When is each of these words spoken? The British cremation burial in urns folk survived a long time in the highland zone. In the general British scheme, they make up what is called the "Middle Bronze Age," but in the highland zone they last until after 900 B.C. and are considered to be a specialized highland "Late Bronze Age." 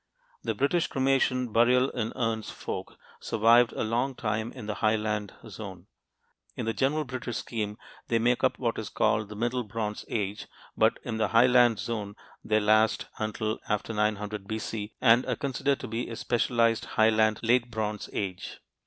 The 0.41 0.55
British 0.55 0.87
cremation 0.87 1.53
burial 1.53 1.91
in 1.91 2.11
urns 2.15 2.49
folk 2.49 2.97
survived 3.19 3.71
a 3.73 3.83
long 3.83 4.15
time 4.15 4.51
in 4.51 4.65
the 4.65 4.73
highland 4.81 5.35
zone. 5.47 5.85
In 6.55 6.65
the 6.65 6.73
general 6.73 7.03
British 7.05 7.37
scheme, 7.37 7.77
they 8.07 8.17
make 8.17 8.43
up 8.43 8.57
what 8.57 8.79
is 8.79 8.89
called 8.89 9.29
the 9.29 9.35
"Middle 9.35 9.61
Bronze 9.63 10.03
Age," 10.07 10.47
but 10.75 10.97
in 11.03 11.17
the 11.17 11.27
highland 11.27 11.77
zone 11.77 12.15
they 12.43 12.59
last 12.59 13.09
until 13.19 13.59
after 13.69 13.93
900 13.93 14.47
B.C. 14.47 14.91
and 14.99 15.23
are 15.27 15.35
considered 15.35 15.79
to 15.81 15.87
be 15.87 16.09
a 16.09 16.15
specialized 16.15 16.85
highland 16.97 17.39
"Late 17.43 17.69
Bronze 17.69 18.09
Age." 18.11 18.59